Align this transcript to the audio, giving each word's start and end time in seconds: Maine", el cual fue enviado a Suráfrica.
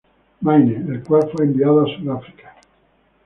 Maine", 0.41 0.77
el 0.91 1.03
cual 1.03 1.29
fue 1.31 1.45
enviado 1.45 1.81
a 1.85 1.95
Suráfrica. 1.95 2.55